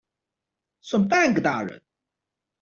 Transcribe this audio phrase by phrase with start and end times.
[0.81, 1.83] 算半個大人